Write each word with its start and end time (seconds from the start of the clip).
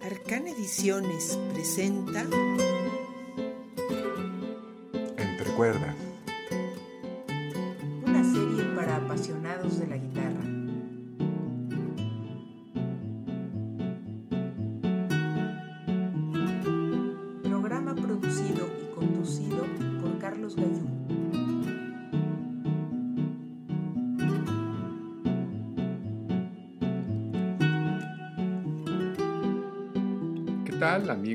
Arcana 0.00 0.50
Ediciones 0.50 1.36
presenta 1.52 2.24
Entre 5.16 5.50
cuerdas. 5.56 5.93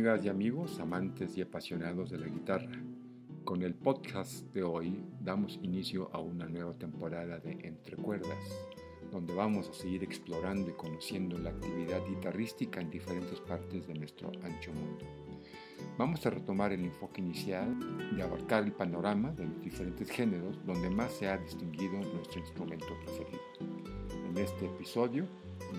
Amigas 0.09 0.25
y 0.25 0.29
amigos, 0.29 0.79
amantes 0.79 1.37
y 1.37 1.41
apasionados 1.41 2.09
de 2.09 2.17
la 2.17 2.27
guitarra? 2.27 2.71
Con 3.43 3.61
el 3.61 3.75
podcast 3.75 4.43
de 4.55 4.63
hoy 4.63 5.03
damos 5.21 5.59
inicio 5.61 6.09
a 6.13 6.19
una 6.19 6.47
nueva 6.47 6.73
temporada 6.73 7.37
de 7.37 7.51
Entre 7.61 7.95
Cuerdas, 7.95 8.67
donde 9.11 9.35
vamos 9.35 9.69
a 9.69 9.73
seguir 9.73 10.03
explorando 10.03 10.71
y 10.71 10.73
conociendo 10.73 11.37
la 11.37 11.51
actividad 11.51 12.01
guitarrística 12.07 12.81
en 12.81 12.89
diferentes 12.89 13.39
partes 13.41 13.85
de 13.85 13.93
nuestro 13.93 14.31
ancho 14.41 14.73
mundo. 14.73 15.05
Vamos 15.95 16.25
a 16.25 16.31
retomar 16.31 16.73
el 16.73 16.85
enfoque 16.85 17.21
inicial 17.21 17.77
de 18.15 18.23
abarcar 18.23 18.63
el 18.63 18.71
panorama 18.71 19.31
de 19.33 19.45
los 19.45 19.61
diferentes 19.61 20.09
géneros 20.09 20.59
donde 20.65 20.89
más 20.89 21.11
se 21.11 21.27
ha 21.27 21.37
distinguido 21.37 21.99
nuestro 21.99 22.39
instrumento 22.39 22.87
preferido. 23.05 23.41
En 24.27 24.37
este 24.39 24.65
episodio 24.65 25.27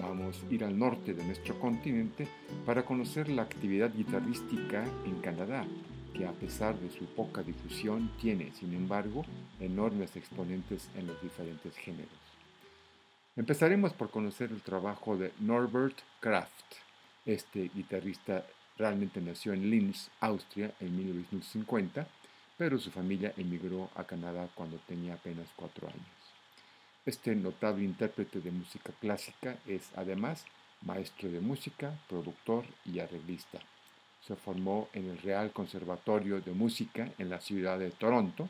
vamos 0.00 0.42
a 0.42 0.52
ir 0.52 0.64
al 0.64 0.78
norte 0.78 1.14
de 1.14 1.24
nuestro 1.24 1.58
continente 1.58 2.28
para 2.64 2.84
conocer 2.84 3.28
la 3.28 3.42
actividad 3.42 3.92
guitarrística 3.94 4.84
en 5.04 5.20
Canadá, 5.20 5.66
que 6.14 6.26
a 6.26 6.32
pesar 6.32 6.78
de 6.78 6.90
su 6.90 7.04
poca 7.06 7.42
difusión 7.42 8.10
tiene, 8.20 8.52
sin 8.52 8.74
embargo, 8.74 9.24
enormes 9.58 10.16
exponentes 10.16 10.88
en 10.96 11.06
los 11.06 11.20
diferentes 11.22 11.76
géneros. 11.76 12.30
Empezaremos 13.36 13.92
por 13.92 14.10
conocer 14.10 14.50
el 14.50 14.60
trabajo 14.60 15.16
de 15.16 15.32
Norbert 15.38 15.96
Kraft. 16.20 16.50
Este 17.24 17.70
guitarrista 17.74 18.44
realmente 18.76 19.20
nació 19.20 19.52
en 19.52 19.70
Linz, 19.70 20.08
Austria, 20.20 20.72
en 20.80 20.96
1950, 20.96 22.06
pero 22.58 22.78
su 22.78 22.90
familia 22.90 23.32
emigró 23.36 23.88
a 23.94 24.04
Canadá 24.04 24.48
cuando 24.54 24.78
tenía 24.86 25.14
apenas 25.14 25.46
cuatro 25.56 25.88
años. 25.88 26.19
Este 27.10 27.34
notable 27.34 27.82
intérprete 27.82 28.38
de 28.40 28.52
música 28.52 28.92
clásica 29.00 29.58
es 29.66 29.90
además 29.96 30.44
maestro 30.82 31.28
de 31.28 31.40
música, 31.40 31.98
productor 32.08 32.64
y 32.84 33.00
arreglista. 33.00 33.58
Se 34.24 34.36
formó 34.36 34.88
en 34.92 35.10
el 35.10 35.18
Real 35.18 35.52
Conservatorio 35.52 36.40
de 36.40 36.52
Música 36.52 37.10
en 37.18 37.28
la 37.28 37.40
ciudad 37.40 37.80
de 37.80 37.90
Toronto. 37.90 38.48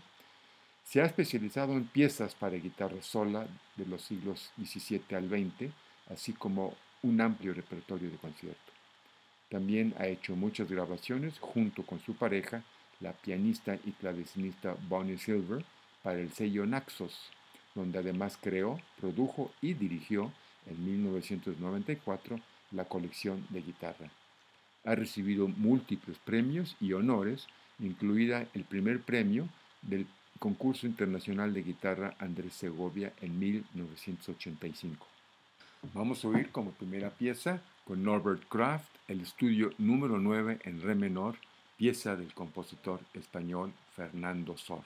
Se 0.84 1.00
ha 1.00 1.06
especializado 1.06 1.72
en 1.72 1.86
piezas 1.86 2.34
para 2.34 2.56
guitarra 2.56 3.00
sola 3.00 3.46
de 3.76 3.86
los 3.86 4.02
siglos 4.02 4.52
XVII 4.58 5.16
al 5.16 5.30
XX, 5.30 5.72
así 6.10 6.34
como 6.34 6.74
un 7.02 7.18
amplio 7.22 7.54
repertorio 7.54 8.10
de 8.10 8.18
concierto. 8.18 8.72
También 9.48 9.94
ha 9.98 10.06
hecho 10.06 10.36
muchas 10.36 10.70
grabaciones 10.70 11.38
junto 11.38 11.82
con 11.82 11.98
su 12.00 12.14
pareja, 12.14 12.62
la 13.00 13.14
pianista 13.14 13.78
y 13.86 13.92
clavecinista 13.92 14.76
Bonnie 14.86 15.16
Silver, 15.16 15.64
para 16.02 16.18
el 16.18 16.30
sello 16.34 16.66
Naxos, 16.66 17.30
donde 17.74 17.98
además 17.98 18.38
creó, 18.40 18.80
produjo 19.00 19.52
y 19.60 19.74
dirigió 19.74 20.32
en 20.66 20.84
1994 20.84 22.40
la 22.72 22.84
colección 22.84 23.46
de 23.50 23.62
guitarra. 23.62 24.10
Ha 24.84 24.94
recibido 24.94 25.48
múltiples 25.48 26.18
premios 26.18 26.76
y 26.80 26.92
honores, 26.92 27.46
incluida 27.78 28.46
el 28.54 28.64
primer 28.64 29.00
premio 29.00 29.48
del 29.82 30.06
Concurso 30.38 30.86
Internacional 30.86 31.52
de 31.52 31.62
Guitarra 31.62 32.14
Andrés 32.18 32.54
Segovia 32.54 33.12
en 33.20 33.38
1985. 33.38 35.06
Vamos 35.94 36.24
a 36.24 36.28
oír 36.28 36.50
como 36.50 36.72
primera 36.72 37.10
pieza 37.10 37.60
con 37.84 38.02
Norbert 38.02 38.48
Kraft 38.48 38.88
el 39.08 39.20
estudio 39.20 39.72
número 39.78 40.18
9 40.18 40.60
en 40.64 40.80
re 40.80 40.94
menor, 40.94 41.36
pieza 41.76 42.16
del 42.16 42.32
compositor 42.32 43.00
español 43.14 43.72
Fernando 43.94 44.56
Sor. 44.56 44.84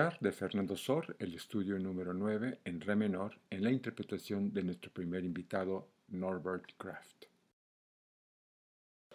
De 0.00 0.32
Fernando 0.32 0.78
Sor 0.78 1.14
el 1.18 1.34
estudio 1.34 1.78
número 1.78 2.14
9 2.14 2.60
en 2.64 2.80
re 2.80 2.96
menor 2.96 3.34
en 3.50 3.62
la 3.62 3.70
interpretación 3.70 4.50
de 4.50 4.62
nuestro 4.62 4.90
primer 4.90 5.22
invitado 5.22 5.86
Norbert 6.08 6.64
Kraft. 6.78 7.26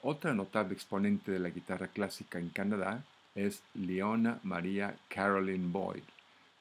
Otra 0.04 0.36
notable 0.36 0.76
exponente 0.76 1.32
de 1.32 1.40
la 1.40 1.50
guitarra 1.50 1.88
clásica 1.88 2.38
en 2.38 2.50
Canadá 2.50 3.04
es 3.34 3.64
Leona 3.74 4.40
Maria 4.44 4.96
Caroline 5.08 5.72
Boyd, 5.72 6.04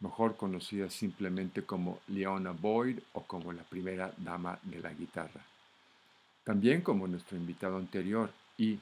mejor 0.00 0.38
conocida 0.38 0.88
simplemente 0.88 1.64
como 1.64 2.00
Leona 2.08 2.52
Boyd 2.52 3.00
o 3.12 3.24
como 3.24 3.52
la 3.52 3.64
primera 3.64 4.10
dama 4.16 4.58
de 4.62 4.80
la 4.80 4.94
guitarra. 4.94 5.42
También 6.44 6.80
como 6.80 7.06
nuestro 7.06 7.36
invitado 7.36 7.76
anterior 7.76 8.30
y 8.56 8.78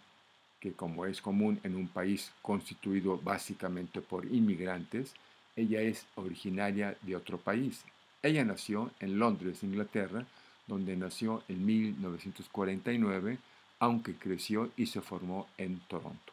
que 0.61 0.73
como 0.73 1.05
es 1.05 1.21
común 1.21 1.59
en 1.65 1.75
un 1.75 1.89
país 1.89 2.31
constituido 2.43 3.19
básicamente 3.19 4.01
por 4.01 4.25
inmigrantes, 4.25 5.13
ella 5.57 5.81
es 5.81 6.07
originaria 6.15 6.97
de 7.03 7.17
otro 7.17 7.39
país. 7.39 7.85
Ella 8.23 8.45
nació 8.45 8.91
en 9.01 9.19
Londres, 9.19 9.63
Inglaterra, 9.63 10.27
donde 10.67 10.97
nació 10.97 11.43
en 11.49 11.67
1949, 11.67 13.39
aunque 13.79 14.15
creció 14.15 14.71
y 14.77 14.87
se 14.87 15.01
formó 15.01 15.49
en 15.59 15.81
Toronto. 15.81 16.33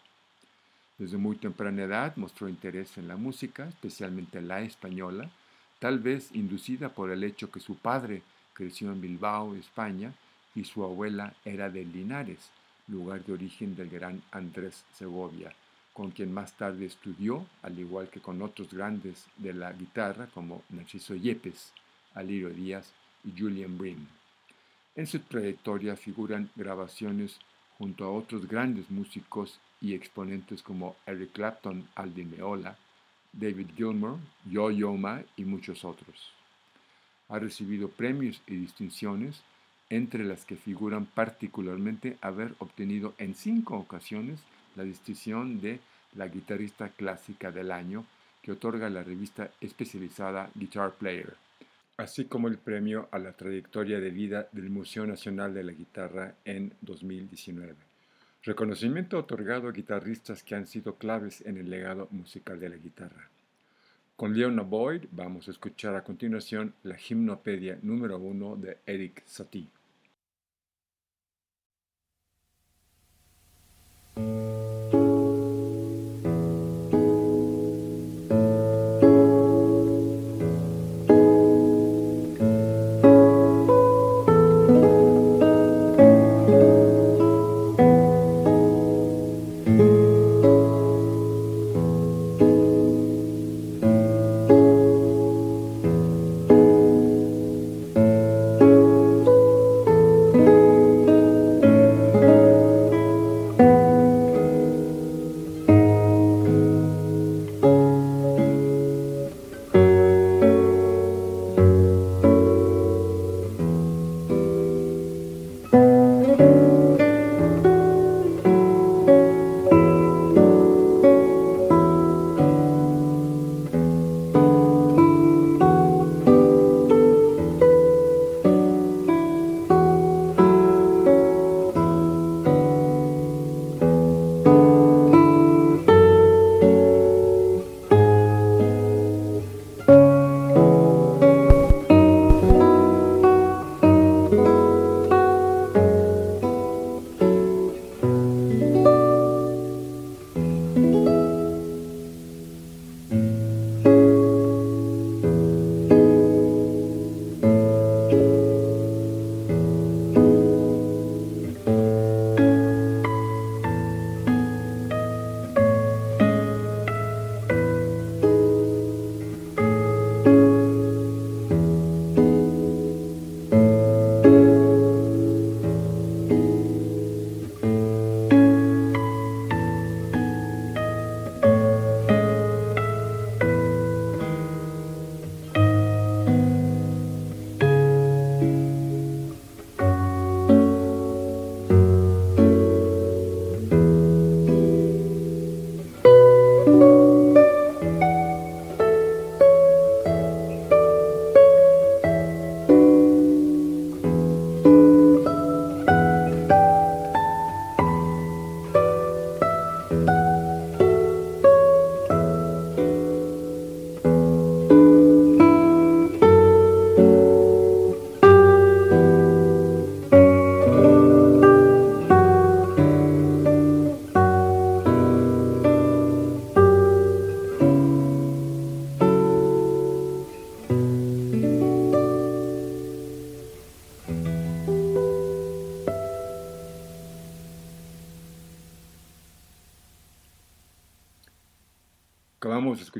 Desde 0.98 1.18
muy 1.18 1.38
temprana 1.38 1.84
edad 1.84 2.16
mostró 2.18 2.50
interés 2.50 2.98
en 2.98 3.08
la 3.08 3.16
música, 3.16 3.68
especialmente 3.68 4.42
la 4.42 4.62
española, 4.62 5.30
tal 5.80 6.00
vez 6.00 6.30
inducida 6.34 6.90
por 6.90 7.10
el 7.10 7.24
hecho 7.24 7.50
que 7.50 7.60
su 7.60 7.76
padre 7.76 8.22
creció 8.54 8.92
en 8.92 9.02
Bilbao, 9.02 9.56
España, 9.56 10.14
y 10.56 10.66
su 10.66 10.84
abuela 10.84 11.34
era 11.46 11.70
de 11.70 11.86
Linares, 11.86 12.50
lugar 12.88 13.24
de 13.24 13.34
origen 13.34 13.76
del 13.76 13.90
gran 13.90 14.22
Andrés 14.32 14.84
Segovia, 14.94 15.54
con 16.00 16.12
quien 16.12 16.34
más 16.34 16.56
tarde 16.56 16.86
estudió, 16.86 17.46
al 17.62 17.78
igual 17.78 18.10
que 18.10 18.22
con 18.22 18.42
otros 18.42 18.74
grandes 18.74 19.26
de 19.36 19.54
la 19.54 19.74
guitarra 19.74 20.28
como 20.34 20.64
Narciso 20.70 21.14
Yepes, 21.14 21.74
Alirio 22.14 22.52
Díaz 22.52 22.94
y 23.26 23.38
Julian 23.38 23.78
Brim. 23.78 24.08
En 24.96 25.06
su 25.08 25.20
trayectoria 25.20 25.98
figuran 25.98 26.50
grabaciones 26.56 27.38
junto 27.78 28.06
a 28.06 28.12
otros 28.12 28.48
grandes 28.48 28.90
músicos 28.90 29.60
y 29.82 29.94
exponentes 29.94 30.64
como 30.64 30.96
Eric 31.06 31.34
Clapton, 31.34 31.86
Aldi 31.96 32.24
Meola, 32.24 32.78
David 33.34 33.68
Gilmour, 33.76 34.20
Yo-Yo 34.50 34.94
Ma 34.94 35.22
y 35.36 35.44
muchos 35.44 35.84
otros. 35.84 36.32
Ha 37.28 37.40
recibido 37.40 37.90
premios 37.90 38.42
y 38.48 38.56
distinciones, 38.56 39.42
entre 39.90 40.24
las 40.24 40.46
que 40.46 40.56
figuran 40.56 41.08
particularmente 41.08 42.18
haber 42.22 42.56
obtenido 42.60 43.16
en 43.18 43.36
cinco 43.36 43.76
ocasiones 43.76 44.40
la 44.78 44.84
distinción 44.84 45.60
de 45.60 45.82
la 46.16 46.28
guitarrista 46.28 46.90
clásica 46.90 47.52
del 47.52 47.72
año 47.72 48.06
que 48.42 48.52
otorga 48.52 48.90
la 48.90 49.04
revista 49.04 49.52
especializada 49.60 50.50
Guitar 50.56 50.94
Player, 50.94 51.34
así 51.98 52.26
como 52.26 52.48
el 52.48 52.58
premio 52.58 53.10
a 53.12 53.20
la 53.20 53.34
trayectoria 53.34 54.00
de 54.00 54.10
vida 54.10 54.48
del 54.52 54.70
Museo 54.70 55.06
Nacional 55.06 55.54
de 55.54 55.64
la 55.64 55.74
Guitarra 55.74 56.36
en 56.46 56.74
2019. 56.82 57.76
Reconocimiento 58.44 59.18
otorgado 59.18 59.68
a 59.68 59.74
guitarristas 59.74 60.44
que 60.44 60.56
han 60.56 60.66
sido 60.66 60.96
claves 60.96 61.42
en 61.42 61.58
el 61.58 61.70
legado 61.70 62.08
musical 62.12 62.60
de 62.60 62.70
la 62.70 62.78
guitarra. 62.78 63.30
Con 64.16 64.38
Leona 64.38 64.64
Boyd 64.64 65.06
vamos 65.12 65.48
a 65.48 65.52
escuchar 65.52 65.96
a 65.96 66.04
continuación 66.04 66.74
la 66.84 66.96
Gimnopedia 66.96 67.80
número 67.82 68.18
uno 68.18 68.56
de 68.56 68.78
Eric 68.86 69.24
Satie. 69.26 69.68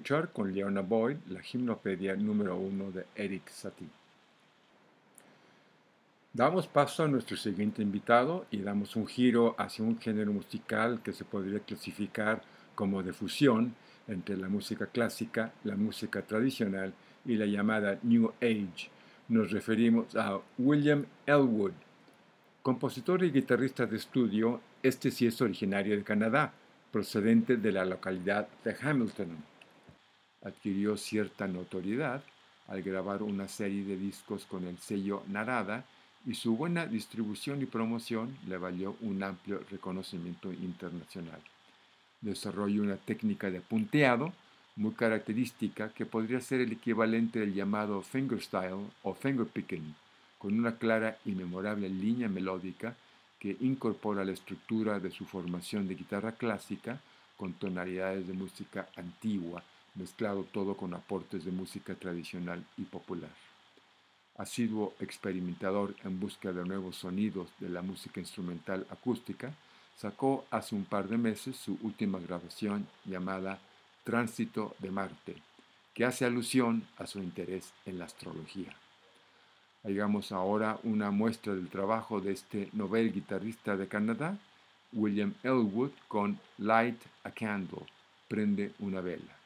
Escuchar 0.10 0.34
con 0.34 0.52
Leona 0.52 0.82
Boyd 0.82 1.18
la 1.30 1.40
gimnopedia 1.40 2.16
número 2.16 2.58
uno 2.58 2.90
de 2.90 3.06
Eric 3.16 3.48
Satie. 3.50 3.88
Damos 6.34 6.66
paso 6.66 7.04
a 7.04 7.08
nuestro 7.08 7.38
siguiente 7.38 7.84
invitado 7.84 8.48
y 8.50 8.58
damos 8.58 8.96
un 8.96 9.06
giro 9.06 9.54
hacia 9.60 9.86
un 9.86 10.00
género 10.00 10.34
musical 10.34 11.02
que 11.04 11.14
se 11.14 11.26
podría 11.26 11.60
clasificar 11.60 12.42
como 12.74 13.04
de 13.04 13.14
fusión 13.14 13.76
entre 14.08 14.36
la 14.36 14.50
música 14.50 14.88
clásica, 14.88 15.52
la 15.64 15.76
música 15.76 16.24
tradicional 16.24 16.92
y 17.24 17.36
la 17.36 17.46
llamada 17.46 18.00
New 18.02 18.34
Age. 18.42 18.90
Nos 19.28 19.52
referimos 19.52 20.16
a 20.16 20.40
William 20.58 21.06
Elwood, 21.28 21.74
compositor 22.64 23.24
y 23.24 23.30
guitarrista 23.30 23.86
de 23.86 23.98
estudio, 23.98 24.60
este 24.82 25.12
sí 25.12 25.28
es 25.28 25.40
originario 25.40 25.96
de 25.96 26.04
Canadá, 26.04 26.52
procedente 26.92 27.58
de 27.58 27.72
la 27.72 27.86
localidad 27.86 28.48
de 28.64 28.76
Hamilton. 28.82 29.59
Adquirió 30.44 30.98
cierta 30.98 31.48
notoriedad 31.48 32.24
al 32.68 32.82
grabar 32.82 33.24
una 33.24 33.48
serie 33.48 33.84
de 33.84 33.98
discos 33.98 34.46
con 34.46 34.66
el 34.66 34.78
sello 34.78 35.24
Narada 35.28 35.86
y 36.26 36.36
su 36.36 36.56
buena 36.56 36.86
distribución 36.86 37.62
y 37.62 37.66
promoción 37.66 38.38
le 38.48 38.58
valió 38.58 38.96
un 39.02 39.24
amplio 39.24 39.64
reconocimiento 39.70 40.52
internacional. 40.52 41.42
Desarrolló 42.22 42.84
una 42.84 42.98
técnica 42.98 43.50
de 43.50 43.62
punteado 43.62 44.34
muy 44.76 44.92
característica 44.94 45.90
que 45.90 46.06
podría 46.06 46.40
ser 46.40 46.62
el 46.62 46.72
equivalente 46.72 47.40
del 47.40 47.54
llamado 47.54 48.02
fingerstyle 48.02 48.92
o 49.04 49.14
fingerpicking, 49.14 49.96
con 50.38 50.58
una 50.58 50.78
clara 50.78 51.18
y 51.26 51.32
memorable 51.32 51.90
línea 51.90 52.30
melódica 52.30 52.96
que 53.40 53.58
incorpora 53.62 54.24
la 54.24 54.32
estructura 54.32 55.00
de 55.00 55.12
su 55.12 55.26
formación 55.26 55.88
de 55.88 55.96
guitarra 55.96 56.34
clásica 56.34 57.02
con 57.38 57.54
tonalidades 57.54 58.28
de 58.28 58.34
música 58.34 58.90
antigua, 58.96 59.64
mezclado 59.96 60.44
todo 60.44 60.76
con 60.76 60.94
aportes 60.94 61.46
de 61.46 61.52
música 61.52 61.96
tradicional 61.96 62.66
y 62.78 62.84
popular. 62.84 63.32
Asiduo 64.38 64.94
experimentador 65.00 65.96
en 66.04 66.20
busca 66.20 66.54
de 66.54 66.64
nuevos 66.64 66.96
sonidos 66.96 67.50
de 67.60 67.70
la 67.70 67.82
música 67.82 68.20
instrumental 68.20 68.88
acústica, 68.90 69.54
sacó 69.98 70.46
hace 70.50 70.76
un 70.76 70.86
par 70.86 71.10
de 71.10 71.18
meses 71.18 71.58
su 71.58 71.78
última 71.82 72.20
grabación 72.20 72.88
llamada 73.04 73.60
Tránsito 74.06 74.76
de 74.80 74.92
Marte, 74.92 75.36
que 75.94 76.06
hace 76.06 76.24
alusión 76.24 76.88
a 76.98 77.06
su 77.06 77.20
interés 77.20 77.74
en 77.86 78.00
la 78.00 78.06
astrología. 78.06 78.74
Hagamos 79.84 80.32
ahora 80.32 80.80
una 80.84 81.12
muestra 81.12 81.54
del 81.54 81.70
trabajo 81.70 82.22
de 82.22 82.32
este 82.32 82.70
novel 82.74 83.12
guitarrista 83.12 83.76
de 83.76 83.88
Canadá, 83.88 84.38
William 84.94 85.34
Elwood, 85.44 85.92
con 86.08 86.40
Light 86.58 87.02
a 87.24 87.32
Candle, 87.32 87.86
prende 88.28 88.74
una 88.80 89.02
vela. 89.02 89.39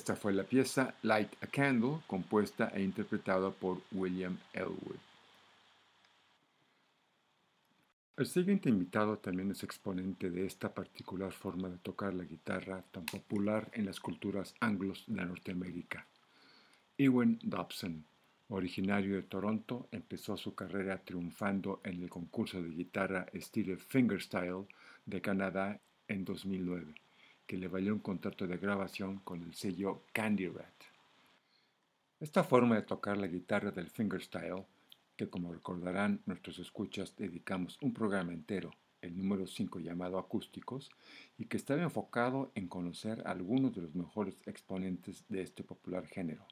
Esta 0.00 0.16
fue 0.16 0.32
la 0.32 0.44
pieza 0.44 0.94
Light 1.02 1.30
a 1.42 1.46
Candle, 1.46 1.98
compuesta 2.06 2.72
e 2.74 2.82
interpretada 2.82 3.50
por 3.50 3.82
William 3.92 4.38
Elwood. 4.54 4.96
El 8.16 8.26
siguiente 8.26 8.70
invitado 8.70 9.18
también 9.18 9.50
es 9.50 9.62
exponente 9.62 10.30
de 10.30 10.46
esta 10.46 10.72
particular 10.72 11.32
forma 11.32 11.68
de 11.68 11.76
tocar 11.76 12.14
la 12.14 12.24
guitarra 12.24 12.82
tan 12.90 13.04
popular 13.04 13.68
en 13.74 13.84
las 13.84 14.00
culturas 14.00 14.54
anglos 14.60 15.04
de 15.06 15.22
Norteamérica. 15.22 16.06
Ewan 16.96 17.38
Dobson, 17.42 18.02
originario 18.48 19.16
de 19.16 19.22
Toronto, 19.24 19.86
empezó 19.92 20.38
su 20.38 20.54
carrera 20.54 20.96
triunfando 20.96 21.82
en 21.84 22.02
el 22.02 22.08
concurso 22.08 22.62
de 22.62 22.70
guitarra 22.70 23.26
estilo 23.34 23.76
fingerstyle 23.76 24.66
de 25.04 25.20
Canadá 25.20 25.78
en 26.08 26.24
2009, 26.24 26.94
que 27.50 27.56
le 27.56 27.66
valió 27.66 27.92
un 27.92 27.98
contrato 27.98 28.46
de 28.46 28.58
grabación 28.58 29.18
con 29.24 29.42
el 29.42 29.54
sello 29.54 30.04
Candy 30.12 30.46
Rat. 30.46 30.72
Esta 32.20 32.44
forma 32.44 32.76
de 32.76 32.82
tocar 32.82 33.16
la 33.16 33.26
guitarra 33.26 33.72
del 33.72 33.90
fingerstyle 33.90 34.64
que 35.16 35.28
como 35.28 35.52
recordarán 35.52 36.20
nuestros 36.26 36.60
escuchas 36.60 37.16
dedicamos 37.16 37.76
un 37.82 37.92
programa 37.92 38.32
entero, 38.32 38.70
el 39.02 39.18
número 39.18 39.48
5 39.48 39.80
llamado 39.80 40.20
Acústicos, 40.20 40.92
y 41.38 41.46
que 41.46 41.56
estaba 41.56 41.82
enfocado 41.82 42.52
en 42.54 42.68
conocer 42.68 43.20
a 43.26 43.32
algunos 43.32 43.74
de 43.74 43.82
los 43.82 43.96
mejores 43.96 44.36
exponentes 44.46 45.24
de 45.28 45.42
este 45.42 45.64
popular 45.64 46.06
género. 46.06 46.46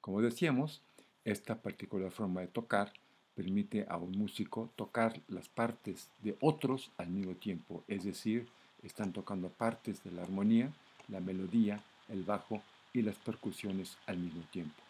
Como 0.00 0.20
decíamos, 0.20 0.82
esta 1.24 1.62
particular 1.62 2.12
forma 2.12 2.42
de 2.42 2.46
tocar 2.46 2.92
permite 3.34 3.86
a 3.88 3.96
un 3.96 4.12
músico 4.12 4.70
tocar 4.76 5.20
las 5.26 5.48
partes 5.48 6.10
de 6.22 6.36
otros 6.40 6.92
al 6.96 7.08
mismo 7.08 7.34
tiempo, 7.34 7.82
es 7.88 8.04
decir, 8.04 8.46
están 8.82 9.12
tocando 9.12 9.48
partes 9.48 10.02
de 10.04 10.10
la 10.12 10.22
armonía, 10.22 10.70
la 11.08 11.20
melodía, 11.20 11.82
el 12.08 12.22
bajo 12.22 12.62
y 12.92 13.02
las 13.02 13.16
percusiones 13.16 13.96
al 14.06 14.18
mismo 14.18 14.42
tiempo 14.50 14.82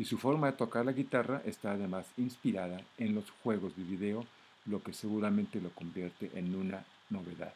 y 0.00 0.06
su 0.06 0.16
forma 0.16 0.46
de 0.46 0.56
tocar 0.56 0.86
la 0.86 0.92
guitarra 0.92 1.42
está 1.44 1.72
además 1.72 2.06
inspirada 2.16 2.80
en 2.96 3.14
los 3.14 3.30
juegos 3.42 3.76
de 3.76 3.84
video, 3.84 4.24
lo 4.64 4.82
que 4.82 4.94
seguramente 4.94 5.60
lo 5.60 5.68
convierte 5.72 6.30
en 6.34 6.54
una 6.54 6.86
novedad, 7.10 7.52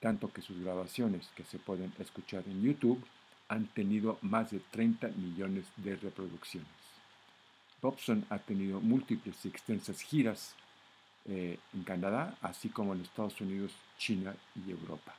tanto 0.00 0.32
que 0.32 0.40
sus 0.40 0.58
grabaciones 0.60 1.28
que 1.36 1.44
se 1.44 1.58
pueden 1.58 1.92
escuchar 1.98 2.42
en 2.46 2.62
YouTube 2.62 3.04
han 3.48 3.66
tenido 3.66 4.16
más 4.22 4.50
de 4.50 4.60
30 4.70 5.08
millones 5.08 5.66
de 5.76 5.96
reproducciones. 5.96 6.70
Dobson 7.82 8.24
ha 8.30 8.38
tenido 8.38 8.80
múltiples 8.80 9.36
y 9.44 9.48
extensas 9.48 10.00
giras 10.00 10.54
eh, 11.26 11.58
en 11.72 11.84
Canadá, 11.84 12.36
así 12.42 12.68
como 12.68 12.94
en 12.94 13.00
Estados 13.00 13.40
Unidos, 13.40 13.72
China 13.98 14.34
y 14.54 14.70
Europa. 14.70 15.14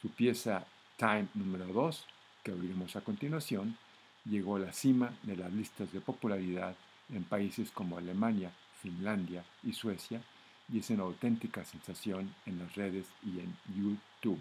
Su 0.00 0.10
pieza 0.10 0.66
Time 0.96 1.28
número 1.34 1.66
2, 1.66 2.06
que 2.42 2.52
oiremos 2.52 2.94
a 2.96 3.00
continuación, 3.00 3.76
llegó 4.24 4.56
a 4.56 4.60
la 4.60 4.72
cima 4.72 5.12
de 5.22 5.36
las 5.36 5.52
listas 5.52 5.92
de 5.92 6.00
popularidad 6.00 6.76
en 7.10 7.24
países 7.24 7.70
como 7.70 7.98
Alemania, 7.98 8.52
Finlandia 8.82 9.44
y 9.62 9.72
Suecia 9.72 10.20
y 10.72 10.78
es 10.78 10.90
una 10.90 11.04
auténtica 11.04 11.64
sensación 11.64 12.34
en 12.46 12.58
las 12.58 12.74
redes 12.74 13.06
y 13.22 13.40
en 13.40 13.56
YouTube. 13.74 14.40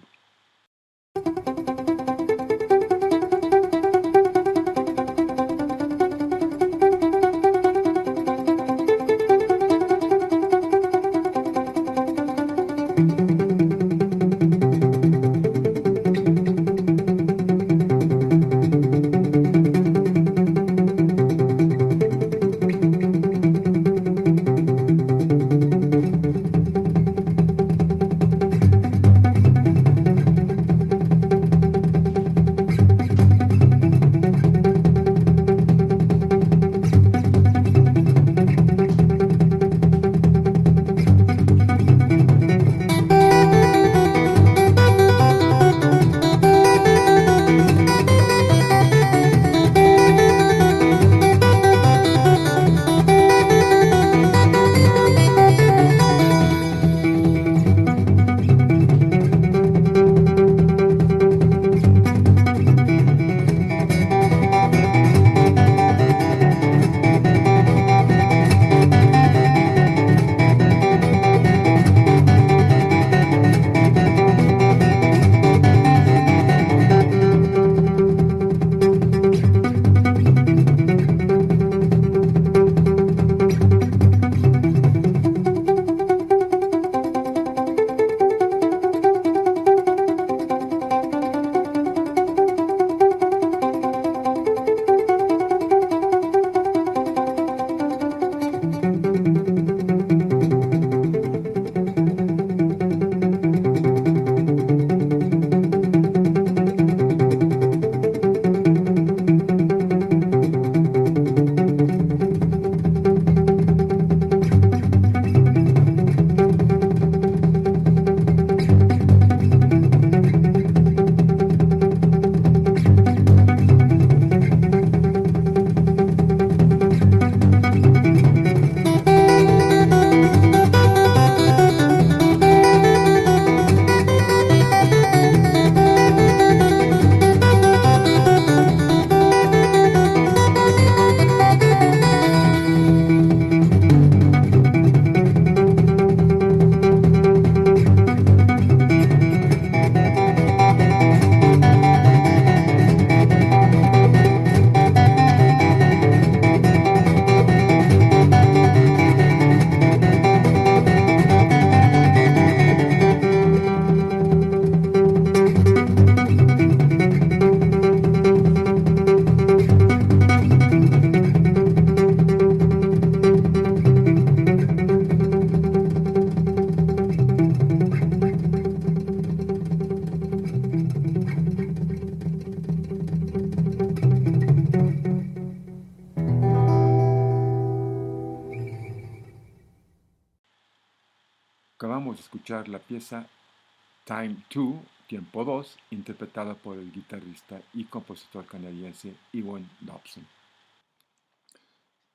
Time 194.06 194.38
2, 194.54 194.76
Tiempo 195.08 195.44
2, 195.44 195.78
interpretada 195.92 196.56
por 196.56 196.78
el 196.78 196.92
guitarrista 196.92 197.62
y 197.74 197.84
compositor 197.86 198.46
canadiense 198.46 199.14
Ewan 199.34 199.70
Dobson. 199.82 200.26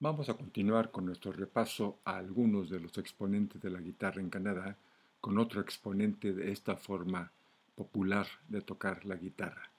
Vamos 0.01 0.29
a 0.29 0.35
continuar 0.35 0.90
con 0.90 1.05
nuestro 1.05 1.33
repaso 1.33 1.98
a 2.05 2.16
algunos 2.16 2.70
de 2.70 2.81
los 2.81 2.96
exponentes 2.96 3.61
de 3.61 3.70
la 3.70 3.81
guitarra 3.81 4.20
en 4.20 4.31
Canadá 4.31 4.77
con 5.20 5.38
otro 5.38 5.61
exponente 5.61 6.33
de 6.33 6.53
esta 6.53 6.77
forma 6.77 7.33
popular 7.74 8.27
de 8.48 8.62
tocar 8.62 9.05
la 9.05 9.16
guitarra, 9.16 9.70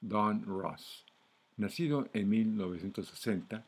Don 0.00 0.44
Ross. 0.44 1.06
Nacido 1.56 2.08
en 2.12 2.28
1960, 2.28 3.64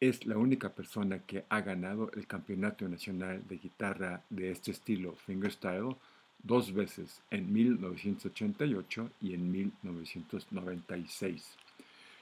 es 0.00 0.26
la 0.26 0.38
única 0.38 0.72
persona 0.74 1.20
que 1.20 1.44
ha 1.48 1.60
ganado 1.60 2.12
el 2.12 2.26
Campeonato 2.26 2.88
Nacional 2.88 3.42
de 3.48 3.58
Guitarra 3.58 4.22
de 4.30 4.52
este 4.52 4.70
estilo 4.70 5.16
fingerstyle 5.16 5.96
dos 6.42 6.72
veces, 6.72 7.22
en 7.30 7.52
1988 7.52 9.10
y 9.20 9.34
en 9.34 9.50
1996. 9.50 11.56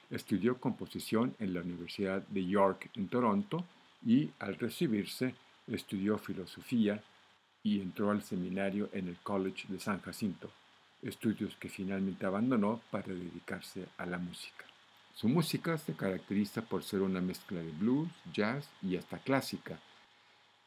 Estudió 0.09 0.59
composición 0.59 1.35
en 1.39 1.53
la 1.53 1.61
Universidad 1.61 2.21
de 2.27 2.45
York 2.45 2.89
en 2.95 3.07
Toronto 3.07 3.65
y 4.05 4.29
al 4.39 4.55
recibirse 4.55 5.35
estudió 5.67 6.17
filosofía 6.17 7.03
y 7.63 7.81
entró 7.81 8.11
al 8.11 8.23
seminario 8.23 8.89
en 8.93 9.09
el 9.09 9.17
College 9.17 9.65
de 9.67 9.79
San 9.79 10.01
Jacinto, 10.01 10.49
estudios 11.01 11.55
que 11.57 11.69
finalmente 11.69 12.25
abandonó 12.25 12.81
para 12.89 13.13
dedicarse 13.13 13.87
a 13.97 14.05
la 14.05 14.17
música. 14.17 14.65
Su 15.13 15.27
música 15.27 15.77
se 15.77 15.93
caracteriza 15.93 16.61
por 16.61 16.83
ser 16.83 17.01
una 17.01 17.19
mezcla 17.19 17.59
de 17.59 17.71
blues, 17.71 18.09
jazz 18.31 18.69
y 18.81 18.95
hasta 18.95 19.17
clásica, 19.17 19.79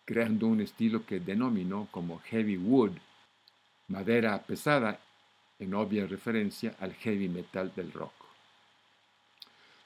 creando 0.05 0.49
un 0.49 0.61
estilo 0.61 1.07
que 1.07 1.21
denominó 1.21 1.89
como 1.93 2.19
heavy 2.19 2.57
wood, 2.57 2.93
madera 3.91 4.41
pesada, 4.43 4.99
en 5.59 5.75
obvia 5.75 6.07
referencia 6.07 6.75
al 6.81 6.95
heavy 6.95 7.29
metal 7.29 7.73
del 7.75 7.93
rock. 7.93 8.13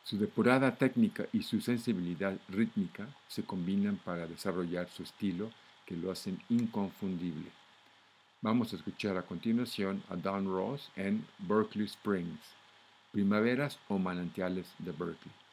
Su 0.05 0.19
depurada 0.19 0.77
técnica 0.77 1.25
y 1.33 1.43
su 1.43 1.61
sensibilidad 1.61 2.39
rítmica 2.49 3.09
se 3.27 3.43
combinan 3.43 3.97
para 3.97 4.27
desarrollar 4.27 4.89
su 4.91 5.03
estilo 5.03 5.51
que 5.87 5.97
lo 5.97 6.13
hacen 6.13 6.39
inconfundible. 6.51 7.51
Vamos 8.43 8.73
a 8.73 8.77
escuchar 8.77 9.17
a 9.17 9.23
continuación 9.23 10.03
a 10.11 10.17
Don 10.17 10.45
Ross 10.45 10.91
en 10.97 11.27
Berkeley 11.39 11.87
Springs, 11.87 12.41
Primaveras 13.11 13.79
o 13.89 13.99
Manantiales 13.99 14.67
de 14.79 14.93
Berkeley. 14.93 15.44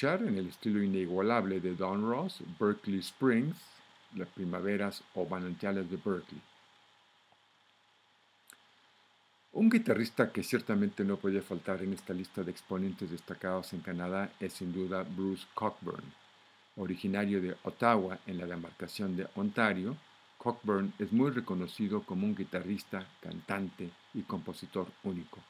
En 0.00 0.38
el 0.38 0.46
estilo 0.46 0.80
inigualable 0.80 1.58
de 1.58 1.74
Don 1.74 2.08
Ross, 2.08 2.40
Berkeley 2.60 3.00
Springs, 3.00 3.56
las 4.14 4.28
primaveras 4.28 5.02
o 5.14 5.26
manantiales 5.26 5.90
de 5.90 5.96
Berkeley. 5.96 6.40
Un 9.54 9.68
guitarrista 9.68 10.30
que 10.30 10.44
ciertamente 10.44 11.02
no 11.02 11.16
podía 11.16 11.42
faltar 11.42 11.82
en 11.82 11.94
esta 11.94 12.14
lista 12.14 12.44
de 12.44 12.52
exponentes 12.52 13.10
destacados 13.10 13.72
en 13.72 13.80
Canadá 13.80 14.30
es 14.38 14.52
sin 14.52 14.72
duda 14.72 15.02
Bruce 15.02 15.46
Cockburn. 15.54 16.04
Originario 16.76 17.42
de 17.42 17.56
Ottawa, 17.64 18.20
en 18.24 18.38
la 18.38 18.46
demarcación 18.46 19.16
de 19.16 19.26
Ontario, 19.34 19.96
Cockburn 20.38 20.92
es 21.00 21.10
muy 21.10 21.32
reconocido 21.32 22.02
como 22.02 22.24
un 22.24 22.36
guitarrista, 22.36 23.04
cantante 23.20 23.90
y 24.14 24.22
compositor 24.22 24.86
único. 25.02 25.40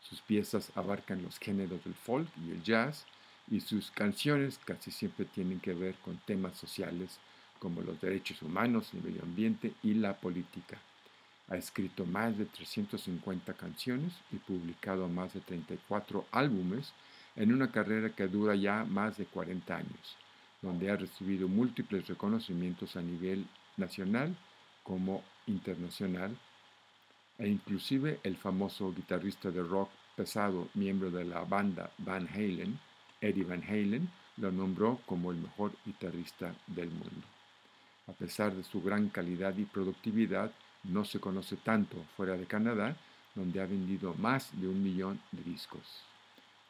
Sus 0.00 0.20
piezas 0.22 0.72
abarcan 0.74 1.22
los 1.22 1.38
géneros 1.38 1.84
del 1.84 1.94
folk 1.94 2.28
y 2.44 2.50
el 2.50 2.64
jazz, 2.64 3.06
y 3.52 3.60
sus 3.60 3.90
canciones 3.90 4.58
casi 4.64 4.90
siempre 4.90 5.26
tienen 5.26 5.60
que 5.60 5.74
ver 5.74 5.94
con 5.96 6.16
temas 6.16 6.56
sociales 6.56 7.18
como 7.58 7.82
los 7.82 8.00
derechos 8.00 8.40
humanos, 8.40 8.88
el 8.94 9.02
medio 9.02 9.22
ambiente 9.22 9.74
y 9.82 9.92
la 9.92 10.16
política. 10.16 10.78
Ha 11.48 11.58
escrito 11.58 12.06
más 12.06 12.38
de 12.38 12.46
350 12.46 13.52
canciones 13.52 14.14
y 14.32 14.36
publicado 14.36 15.06
más 15.06 15.34
de 15.34 15.40
34 15.40 16.24
álbumes 16.32 16.94
en 17.36 17.52
una 17.52 17.70
carrera 17.70 18.08
que 18.16 18.26
dura 18.26 18.54
ya 18.54 18.84
más 18.84 19.18
de 19.18 19.26
40 19.26 19.76
años, 19.76 20.16
donde 20.62 20.90
ha 20.90 20.96
recibido 20.96 21.46
múltiples 21.46 22.06
reconocimientos 22.08 22.96
a 22.96 23.02
nivel 23.02 23.46
nacional 23.76 24.34
como 24.82 25.22
internacional, 25.46 26.34
e 27.38 27.48
inclusive 27.48 28.18
el 28.22 28.38
famoso 28.38 28.94
guitarrista 28.94 29.50
de 29.50 29.62
rock 29.62 29.90
pesado, 30.16 30.68
miembro 30.72 31.10
de 31.10 31.26
la 31.26 31.44
banda 31.44 31.90
Van 31.98 32.26
Halen, 32.28 32.78
Eddie 33.22 33.44
Van 33.44 33.62
Halen, 33.62 34.10
lo 34.36 34.52
nombró 34.52 35.00
como 35.06 35.30
el 35.30 35.38
mejor 35.38 35.72
guitarrista 35.86 36.54
del 36.66 36.90
mundo. 36.90 37.26
A 38.08 38.12
pesar 38.12 38.54
de 38.54 38.64
su 38.64 38.82
gran 38.82 39.08
calidad 39.08 39.56
y 39.56 39.64
productividad, 39.64 40.50
no 40.84 41.04
se 41.04 41.20
conoce 41.20 41.56
tanto 41.56 41.96
fuera 42.16 42.36
de 42.36 42.46
Canadá, 42.46 42.96
donde 43.34 43.60
ha 43.60 43.66
vendido 43.66 44.14
más 44.14 44.50
de 44.60 44.68
un 44.68 44.82
millón 44.82 45.20
de 45.30 45.42
discos. 45.44 46.02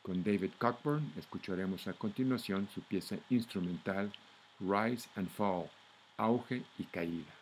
Con 0.03 0.23
David 0.23 0.51
Cockburn 0.59 1.12
escucharemos 1.17 1.88
a 1.88 1.95
continuación 1.95 2.69
su 2.75 2.83
pieza 2.83 3.17
instrumental 3.31 4.12
Rise 4.61 5.09
and 5.17 5.29
Fall, 5.29 5.71
auge 6.17 6.62
y 6.79 6.85
caída. 6.85 7.41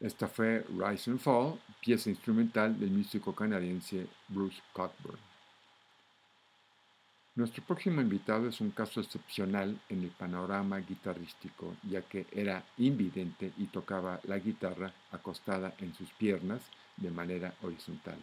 Esta 0.00 0.28
fue 0.28 0.64
Rise 0.68 1.10
and 1.10 1.18
Fall, 1.18 1.58
pieza 1.80 2.08
instrumental 2.08 2.78
del 2.78 2.90
músico 2.90 3.34
canadiense 3.34 4.06
Bruce 4.28 4.62
Cockburn. 4.72 5.18
Nuestro 7.34 7.64
próximo 7.64 8.00
invitado 8.00 8.48
es 8.48 8.60
un 8.60 8.70
caso 8.70 9.00
excepcional 9.00 9.80
en 9.88 10.02
el 10.04 10.10
panorama 10.10 10.78
guitarrístico, 10.78 11.76
ya 11.82 12.02
que 12.02 12.26
era 12.32 12.64
invidente 12.78 13.52
y 13.58 13.66
tocaba 13.66 14.20
la 14.24 14.38
guitarra 14.38 14.92
acostada 15.10 15.74
en 15.78 15.92
sus 15.94 16.10
piernas 16.12 16.62
de 16.96 17.10
manera 17.10 17.54
horizontal. 17.62 18.18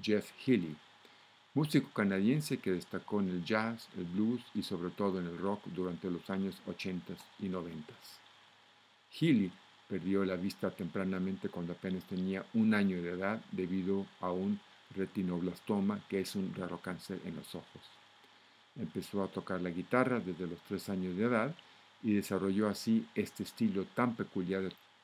Jeff 0.00 0.30
Healy, 0.44 0.76
músico 1.54 1.90
canadiense 1.92 2.58
que 2.58 2.72
destacó 2.72 3.20
en 3.20 3.28
el 3.30 3.44
jazz, 3.44 3.88
el 3.96 4.04
blues 4.04 4.42
y 4.54 4.62
sobre 4.62 4.90
todo 4.90 5.18
en 5.18 5.26
el 5.26 5.38
rock 5.38 5.64
durante 5.66 6.10
los 6.10 6.28
años 6.30 6.60
80 6.66 7.14
y 7.40 7.48
90. 7.48 7.92
Healy 9.12 9.52
perdió 9.92 10.24
la 10.24 10.36
vista 10.36 10.70
tempranamente 10.70 11.50
cuando 11.50 11.74
apenas 11.74 12.02
tenía 12.04 12.42
un 12.54 12.72
año 12.72 13.02
de 13.02 13.10
edad 13.10 13.42
debido 13.52 14.06
a 14.22 14.30
un 14.32 14.58
retinoblastoma, 14.96 16.00
que 16.08 16.20
es 16.20 16.34
un 16.34 16.54
raro 16.54 16.78
cáncer 16.78 17.20
en 17.26 17.36
los 17.36 17.54
ojos. 17.54 17.82
Empezó 18.74 19.22
a 19.22 19.28
tocar 19.28 19.60
la 19.60 19.68
guitarra 19.68 20.18
desde 20.18 20.46
los 20.46 20.58
tres 20.60 20.88
años 20.88 21.14
de 21.14 21.24
edad 21.24 21.54
y 22.02 22.14
desarrolló 22.14 22.70
así 22.70 23.06
este 23.14 23.42
estilo 23.42 23.84
tan 23.94 24.16
peculiar 24.16 24.62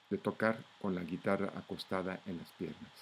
de 0.09 0.16
tocar 0.16 0.59
con 0.80 0.95
la 0.95 1.03
guitarra 1.03 1.53
acostada 1.55 2.20
en 2.24 2.39
las 2.39 2.49
piernas. 2.53 2.93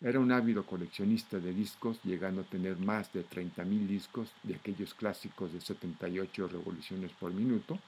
Era 0.00 0.18
un 0.18 0.32
ávido 0.32 0.64
coleccionista 0.64 1.38
de 1.38 1.52
discos, 1.52 2.00
llegando 2.04 2.40
a 2.40 2.44
tener 2.44 2.78
más 2.78 3.12
de 3.12 3.22
30.000 3.22 3.86
discos 3.86 4.30
de 4.44 4.54
aquellos 4.54 4.94
clásicos 4.94 5.52
de 5.52 5.60
78 5.60 6.48
revoluciones 6.48 7.12
por 7.20 7.34
minuto, 7.34 7.78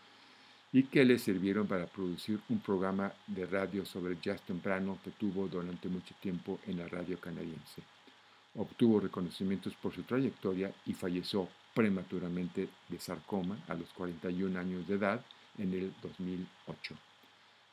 y 0.72 0.84
que 0.84 1.04
le 1.04 1.18
sirvieron 1.18 1.66
para 1.66 1.86
producir 1.86 2.40
un 2.48 2.60
programa 2.60 3.12
de 3.26 3.46
radio 3.46 3.84
sobre 3.84 4.16
jazz 4.20 4.40
temprano 4.42 4.98
que 5.04 5.10
tuvo 5.10 5.46
durante 5.46 5.88
mucho 5.88 6.14
tiempo 6.20 6.58
en 6.66 6.78
la 6.78 6.88
radio 6.88 7.20
canadiense. 7.20 7.82
Obtuvo 8.54 9.00
reconocimientos 9.00 9.74
por 9.74 9.94
su 9.94 10.02
trayectoria 10.02 10.72
y 10.86 10.94
falleció 10.94 11.48
prematuramente 11.74 12.68
de 12.88 12.98
sarcoma 12.98 13.58
a 13.68 13.74
los 13.74 13.90
41 13.92 14.58
años 14.58 14.86
de 14.86 14.94
edad 14.94 15.24
en 15.58 15.72
el 15.74 15.92
2008. 16.02 16.94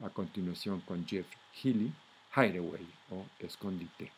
A 0.01 0.09
continuación 0.09 0.81
con 0.81 1.05
Jeff 1.05 1.27
Healy, 1.61 1.91
Hideaway 2.35 2.87
o 3.11 3.25
Escondite. 3.39 4.11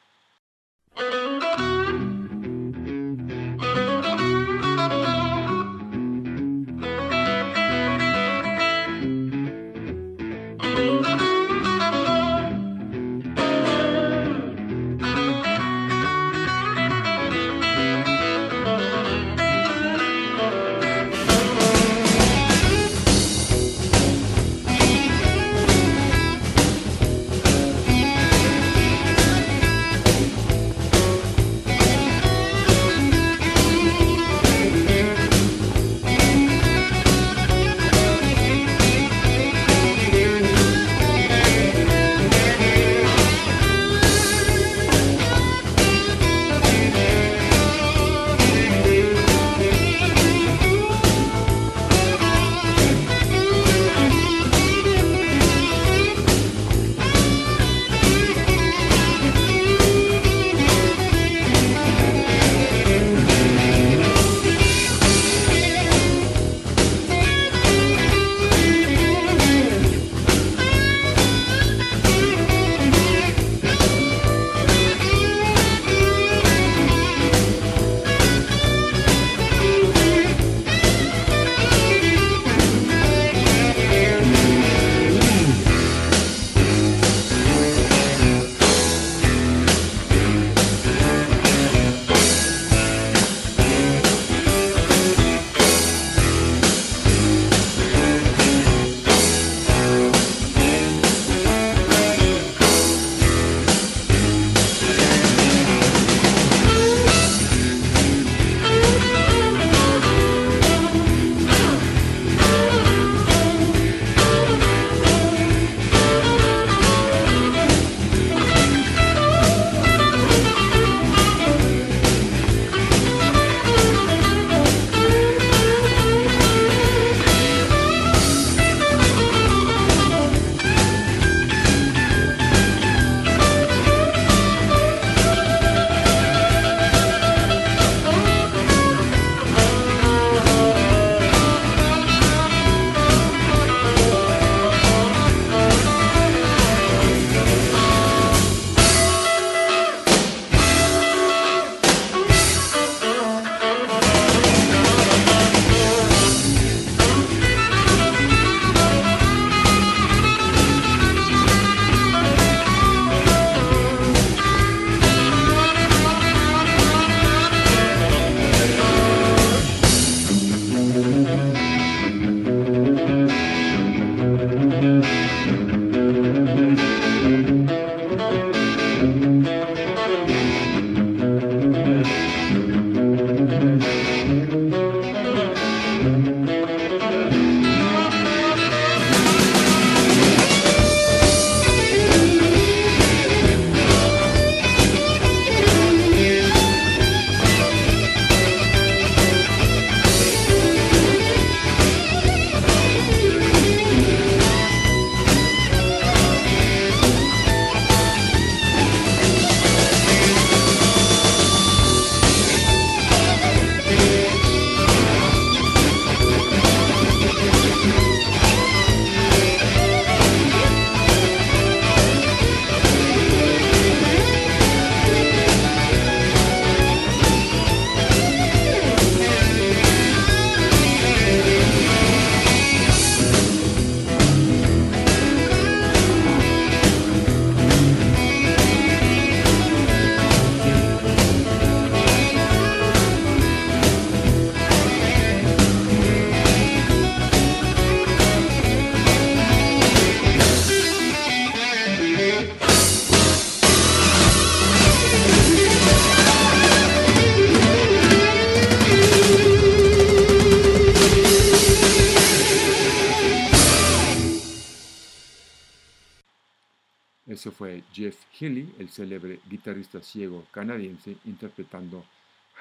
Célebre 268.92 269.40
guitarrista 269.50 270.02
ciego 270.02 270.46
canadiense, 270.52 271.18
interpretando 271.26 272.06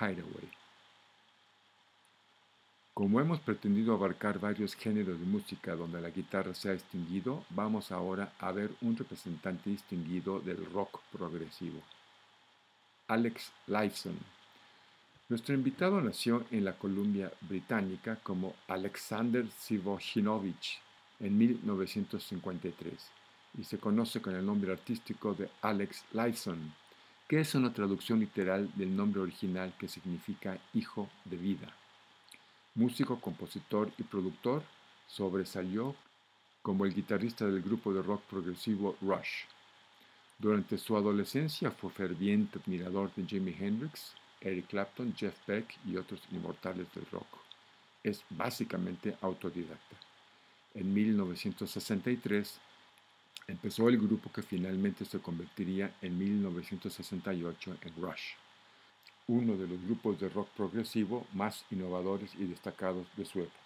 Hideaway. 0.00 0.48
Como 2.94 3.20
hemos 3.20 3.40
pretendido 3.40 3.94
abarcar 3.94 4.38
varios 4.38 4.74
géneros 4.74 5.18
de 5.18 5.26
música 5.26 5.74
donde 5.74 6.00
la 6.00 6.10
guitarra 6.10 6.54
se 6.54 6.70
ha 6.70 6.74
extinguido, 6.74 7.44
vamos 7.50 7.92
ahora 7.92 8.32
a 8.38 8.52
ver 8.52 8.70
un 8.80 8.96
representante 8.96 9.70
distinguido 9.70 10.40
del 10.40 10.66
rock 10.66 11.00
progresivo, 11.12 11.80
Alex 13.08 13.52
Lifeson. 13.66 14.18
Nuestro 15.28 15.54
invitado 15.54 16.00
nació 16.00 16.44
en 16.50 16.64
la 16.64 16.74
Columbia 16.74 17.32
Británica 17.42 18.16
como 18.22 18.54
Alexander 18.68 19.48
Sivochinovich 19.50 20.80
en 21.20 21.38
1953 21.38 23.19
y 23.58 23.64
se 23.64 23.78
conoce 23.78 24.20
con 24.20 24.34
el 24.34 24.44
nombre 24.44 24.72
artístico 24.72 25.34
de 25.34 25.50
Alex 25.62 26.04
Lifeson, 26.12 26.74
que 27.28 27.40
es 27.40 27.54
una 27.54 27.72
traducción 27.72 28.20
literal 28.20 28.70
del 28.74 28.94
nombre 28.94 29.20
original 29.20 29.72
que 29.78 29.88
significa 29.88 30.58
hijo 30.74 31.08
de 31.24 31.36
vida. 31.36 31.74
Músico, 32.74 33.20
compositor 33.20 33.90
y 33.98 34.02
productor, 34.02 34.62
sobresalió 35.06 35.94
como 36.62 36.84
el 36.84 36.94
guitarrista 36.94 37.46
del 37.46 37.62
grupo 37.62 37.92
de 37.92 38.02
rock 38.02 38.22
progresivo 38.22 38.96
Rush. 39.00 39.44
Durante 40.38 40.78
su 40.78 40.96
adolescencia 40.96 41.70
fue 41.70 41.90
ferviente 41.90 42.58
admirador 42.58 43.14
de 43.14 43.24
Jimi 43.26 43.54
Hendrix, 43.58 44.14
Eric 44.40 44.68
Clapton, 44.68 45.14
Jeff 45.14 45.34
Beck 45.46 45.76
y 45.86 45.96
otros 45.96 46.20
inmortales 46.30 46.86
del 46.94 47.06
rock. 47.10 47.26
Es 48.02 48.24
básicamente 48.30 49.16
autodidacta. 49.20 49.96
En 50.74 50.94
1963 50.94 52.60
empezó 53.50 53.88
el 53.88 53.98
grupo 53.98 54.30
que 54.32 54.42
finalmente 54.42 55.04
se 55.04 55.18
convertiría 55.18 55.94
en 56.00 56.18
1968 56.18 57.76
en 57.82 58.02
Rush, 58.02 58.34
uno 59.26 59.56
de 59.56 59.66
los 59.66 59.82
grupos 59.82 60.20
de 60.20 60.28
rock 60.28 60.48
progresivo 60.50 61.26
más 61.32 61.64
innovadores 61.70 62.34
y 62.36 62.44
destacados 62.44 63.06
de 63.16 63.24
su 63.24 63.40
época. 63.40 63.58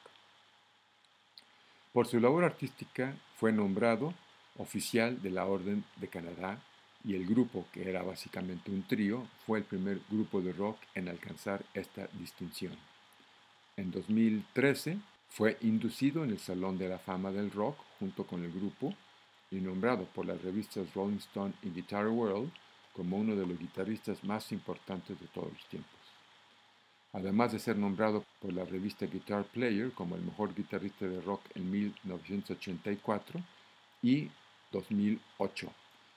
Por 1.92 2.06
su 2.06 2.18
labor 2.18 2.44
artística 2.44 3.14
fue 3.36 3.52
nombrado 3.52 4.14
oficial 4.56 5.20
de 5.22 5.30
la 5.30 5.46
Orden 5.46 5.84
de 5.96 6.08
Canadá 6.08 6.60
y 7.04 7.14
el 7.14 7.26
grupo, 7.26 7.66
que 7.72 7.88
era 7.88 8.02
básicamente 8.02 8.70
un 8.70 8.82
trío, 8.82 9.26
fue 9.46 9.58
el 9.58 9.64
primer 9.64 10.00
grupo 10.10 10.40
de 10.40 10.52
rock 10.52 10.78
en 10.94 11.08
alcanzar 11.08 11.64
esta 11.74 12.08
distinción. 12.14 12.72
En 13.76 13.90
2013 13.90 14.98
fue 15.28 15.58
inducido 15.60 16.24
en 16.24 16.30
el 16.30 16.38
Salón 16.38 16.78
de 16.78 16.88
la 16.88 16.98
Fama 16.98 17.30
del 17.30 17.50
Rock 17.50 17.76
junto 17.98 18.26
con 18.26 18.42
el 18.42 18.52
grupo 18.52 18.94
y 19.54 19.60
nombrado 19.60 20.04
por 20.06 20.26
las 20.26 20.42
revistas 20.42 20.92
Rolling 20.94 21.18
Stone 21.18 21.54
y 21.62 21.70
Guitar 21.70 22.08
World 22.08 22.50
como 22.92 23.18
uno 23.18 23.36
de 23.36 23.46
los 23.46 23.58
guitarristas 23.58 24.22
más 24.24 24.50
importantes 24.50 25.18
de 25.20 25.26
todos 25.28 25.52
los 25.52 25.64
tiempos. 25.66 25.92
Además 27.12 27.52
de 27.52 27.60
ser 27.60 27.76
nombrado 27.76 28.24
por 28.40 28.52
la 28.52 28.64
revista 28.64 29.06
Guitar 29.06 29.44
Player 29.44 29.92
como 29.92 30.16
el 30.16 30.22
mejor 30.22 30.54
guitarrista 30.54 31.06
de 31.06 31.20
rock 31.20 31.42
en 31.54 31.70
1984 31.70 33.40
y 34.02 34.28
2008, 34.72 35.72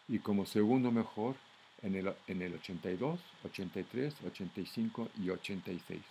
y 0.08 0.20
como 0.20 0.46
segundo 0.48 0.92
mejor 0.92 1.36
en 1.84 1.96
el, 1.96 2.12
en 2.28 2.42
el 2.42 2.56
82, 2.56 3.20
83, 3.46 4.16
85 4.26 5.10
y 5.20 5.30
86. 5.30 6.02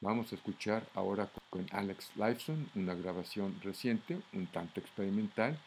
Vamos 0.00 0.32
a 0.32 0.34
escuchar 0.34 0.84
ahora 0.94 1.30
con 1.50 1.66
Alex 1.70 2.10
Lifeson 2.16 2.68
una 2.74 2.94
grabación 2.94 3.60
reciente, 3.62 4.20
un 4.32 4.46
tanto 4.48 4.80
experimental, 4.80 5.58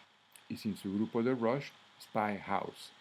y 0.51 0.57
sin 0.57 0.75
su 0.75 0.93
grupo 0.93 1.23
de 1.23 1.33
Rush, 1.33 1.69
Spy 2.01 2.37
House. 2.45 2.91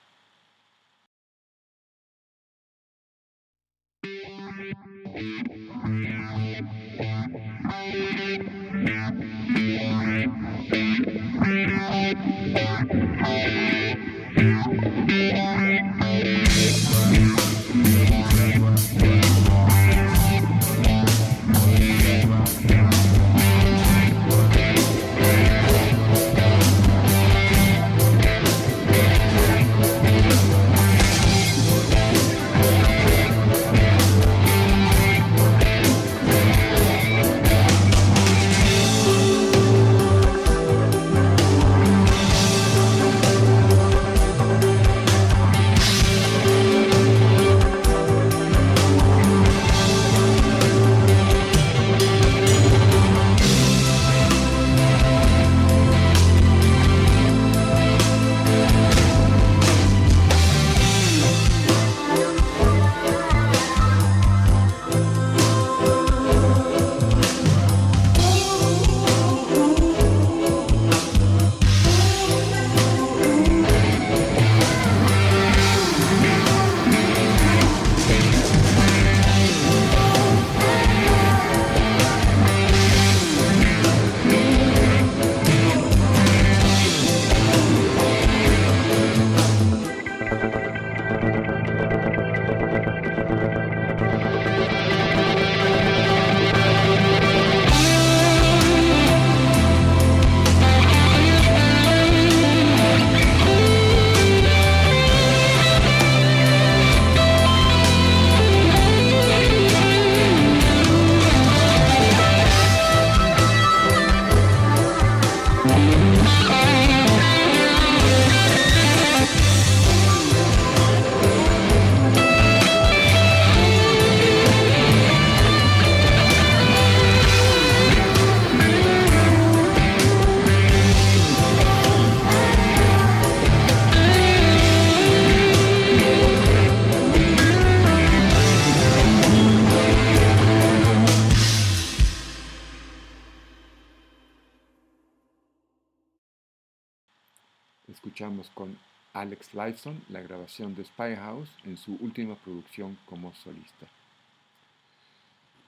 Lifeson 149.60 150.02
la 150.08 150.22
grabación 150.22 150.74
de 150.74 150.84
Spy 150.84 151.16
House 151.16 151.50
en 151.64 151.76
su 151.76 151.96
última 152.00 152.34
producción 152.36 152.96
como 153.04 153.34
solista. 153.34 153.86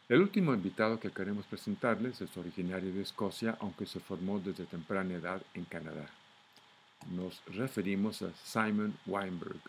El 0.09 0.21
último 0.21 0.55
invitado 0.55 0.99
que 0.99 1.11
queremos 1.11 1.47
presentarles 1.47 2.21
es 2.21 2.37
originario 2.37 2.93
de 2.93 3.03
Escocia, 3.03 3.57
aunque 3.61 3.87
se 3.87 4.01
formó 4.01 4.39
desde 4.39 4.67
temprana 4.67 5.15
edad 5.15 5.43
en 5.55 5.65
Canadá. 5.65 6.09
Nos 7.11 7.43
referimos 7.47 8.23
a 8.23 8.33
Simon 8.45 8.97
Weinberg. 9.07 9.61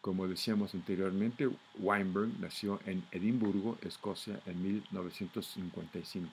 Como 0.00 0.26
decíamos 0.28 0.74
anteriormente, 0.74 1.48
Weinberg 1.78 2.38
nació 2.40 2.80
en 2.86 3.04
Edimburgo, 3.10 3.78
Escocia, 3.82 4.40
en 4.46 4.62
1955. 4.62 6.30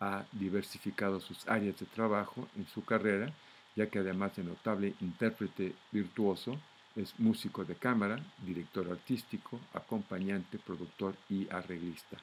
Ha 0.00 0.24
diversificado 0.32 1.20
sus 1.20 1.46
áreas 1.48 1.78
de 1.78 1.86
trabajo 1.86 2.48
en 2.56 2.66
su 2.66 2.84
carrera 2.84 3.32
ya 3.76 3.88
que 3.88 4.00
además 4.00 4.36
de 4.36 4.44
notable 4.44 4.94
intérprete 5.00 5.74
virtuoso, 5.92 6.58
es 6.96 7.18
músico 7.18 7.64
de 7.64 7.76
cámara, 7.76 8.18
director 8.44 8.90
artístico, 8.90 9.60
acompañante, 9.74 10.58
productor 10.58 11.14
y 11.28 11.48
arreglista, 11.50 12.16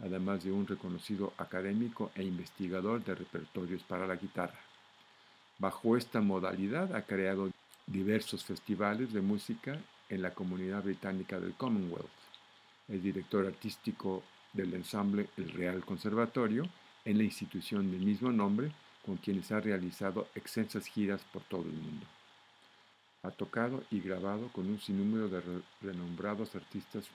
además 0.00 0.44
de 0.44 0.52
un 0.52 0.66
reconocido 0.66 1.34
académico 1.36 2.10
e 2.14 2.22
investigador 2.22 3.04
de 3.04 3.14
repertorios 3.14 3.82
para 3.82 4.06
la 4.06 4.16
guitarra. 4.16 4.58
Bajo 5.58 5.96
esta 5.96 6.20
modalidad 6.20 6.94
ha 6.94 7.02
creado 7.02 7.50
diversos 7.86 8.44
festivales 8.44 9.12
de 9.12 9.20
música 9.20 9.78
en 10.08 10.22
la 10.22 10.32
comunidad 10.32 10.84
británica 10.84 11.38
del 11.40 11.54
Commonwealth. 11.54 12.08
Es 12.88 13.02
director 13.02 13.46
artístico 13.46 14.22
del 14.52 14.72
ensamble 14.74 15.28
El 15.36 15.50
Real 15.50 15.84
Conservatorio 15.84 16.68
en 17.04 17.18
la 17.18 17.24
institución 17.24 17.90
del 17.90 18.00
mismo 18.00 18.30
nombre, 18.30 18.70
con 19.08 19.16
quienes 19.16 19.50
ha 19.52 19.60
realizado 19.60 20.28
extensas 20.34 20.84
giras 20.84 21.22
por 21.32 21.40
todo 21.44 21.62
el 21.62 21.72
mundo. 21.72 22.04
Ha 23.22 23.30
tocado 23.30 23.82
y 23.90 24.00
grabado 24.00 24.48
con 24.52 24.66
un 24.68 24.78
sinnúmero 24.78 25.30
de 25.30 25.62
renombrados 25.80 26.54
artistas 26.54 27.06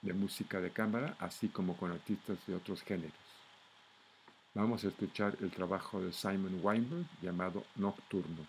de 0.00 0.12
música 0.12 0.60
de 0.60 0.70
cámara, 0.70 1.16
así 1.18 1.48
como 1.48 1.76
con 1.76 1.90
artistas 1.90 2.38
de 2.46 2.54
otros 2.54 2.82
géneros. 2.82 3.18
Vamos 4.54 4.84
a 4.84 4.88
escuchar 4.88 5.36
el 5.40 5.50
trabajo 5.50 6.00
de 6.00 6.12
Simon 6.12 6.60
Weinberg 6.62 7.06
llamado 7.20 7.64
Nocturno. 7.74 8.46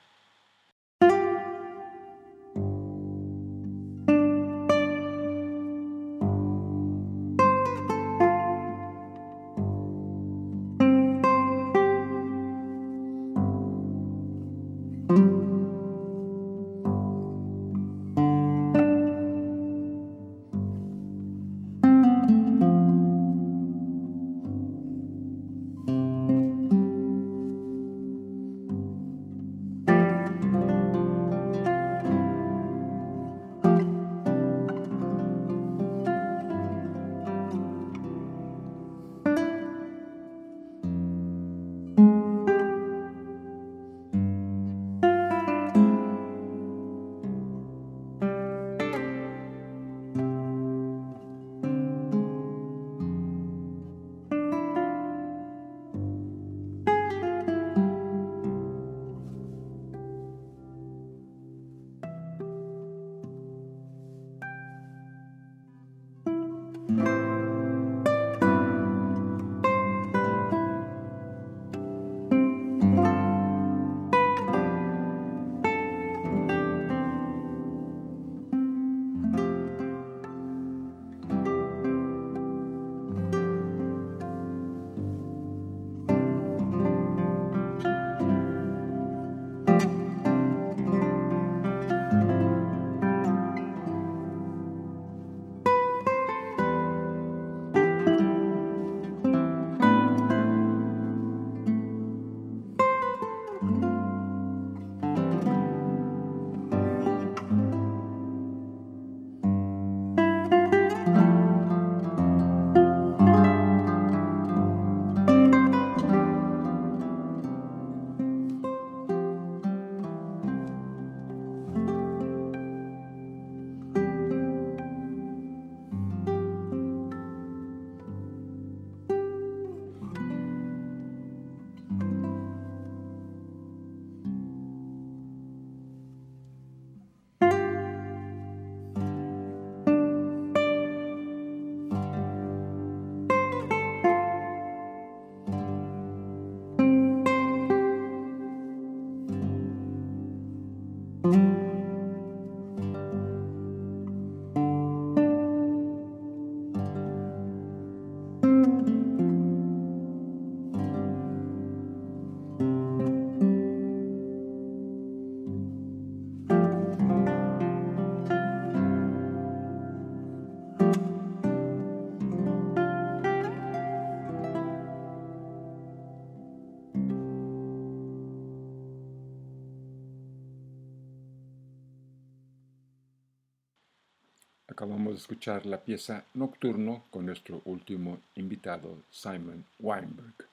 Acabamos 184.75 185.13
de 185.13 185.19
escuchar 185.19 185.65
la 185.65 185.81
pieza 185.85 186.25
Nocturno 186.33 187.05
con 187.09 187.25
nuestro 187.25 187.61
último 187.63 188.19
invitado, 188.35 189.03
Simon 189.09 189.63
Weinberg. 189.79 190.49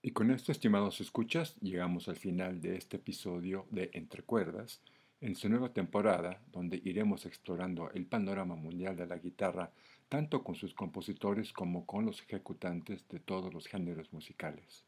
Y 0.00 0.12
con 0.12 0.30
esto, 0.30 0.50
estimados 0.50 1.02
escuchas, 1.02 1.56
llegamos 1.60 2.08
al 2.08 2.16
final 2.16 2.62
de 2.62 2.78
este 2.78 2.96
episodio 2.96 3.66
de 3.68 3.90
Entre 3.92 4.22
Cuerdas, 4.22 4.80
en 5.20 5.36
su 5.36 5.50
nueva 5.50 5.74
temporada, 5.74 6.40
donde 6.50 6.80
iremos 6.86 7.26
explorando 7.26 7.90
el 7.90 8.06
panorama 8.06 8.56
mundial 8.56 8.96
de 8.96 9.06
la 9.06 9.18
guitarra, 9.18 9.70
tanto 10.08 10.42
con 10.42 10.54
sus 10.54 10.72
compositores 10.72 11.52
como 11.52 11.84
con 11.84 12.06
los 12.06 12.22
ejecutantes 12.22 13.06
de 13.10 13.20
todos 13.20 13.52
los 13.52 13.66
géneros 13.66 14.10
musicales. 14.10 14.86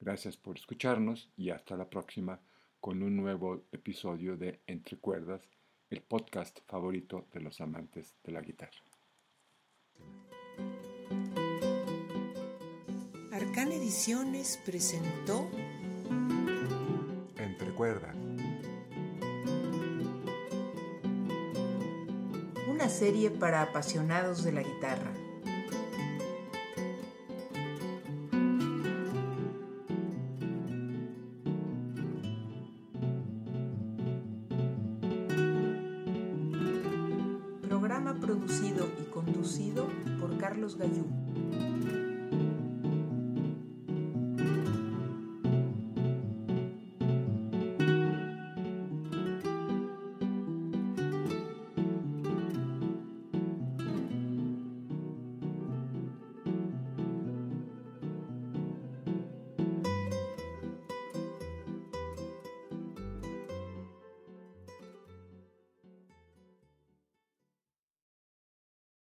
Gracias 0.00 0.38
por 0.38 0.56
escucharnos 0.56 1.28
y 1.36 1.50
hasta 1.50 1.76
la 1.76 1.90
próxima 1.90 2.40
con 2.80 3.02
un 3.02 3.16
nuevo 3.16 3.64
episodio 3.70 4.38
de 4.38 4.60
Entre 4.66 4.96
Cuerdas 4.96 5.42
el 5.90 6.02
podcast 6.02 6.60
favorito 6.66 7.26
de 7.32 7.40
los 7.40 7.60
amantes 7.60 8.14
de 8.24 8.32
la 8.32 8.40
guitarra. 8.40 8.82
Arcan 13.32 13.72
Ediciones 13.72 14.60
presentó 14.64 15.48
Entre 17.36 17.70
Cuerdas. 17.74 18.16
Una 22.68 22.88
serie 22.88 23.30
para 23.30 23.62
apasionados 23.62 24.44
de 24.44 24.52
la 24.52 24.62
guitarra. 24.62 25.23
you. 40.92 41.23